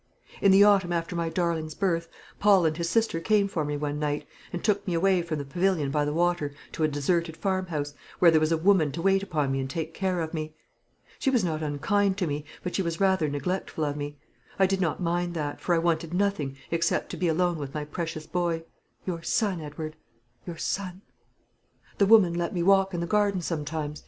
[0.41, 2.07] "In the autumn after my darling's birth,
[2.39, 5.45] Paul and his sister came for me one night, and took me away from the
[5.45, 9.21] pavilion by the water to a deserted farmhouse, where there was a woman to wait
[9.21, 10.55] upon me and take care of me.
[11.19, 14.17] She was not unkind to me, but she was rather neglectful of me.
[14.57, 17.85] I did not mind that, for I wanted nothing except to be alone with my
[17.85, 18.63] precious boy
[19.05, 19.95] your son, Edward;
[20.47, 21.03] your son.
[21.99, 23.99] The woman let me walk in the garden sometimes.